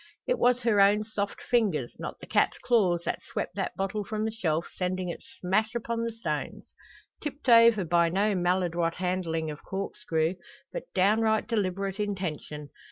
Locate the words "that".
3.05-3.21, 3.53-3.75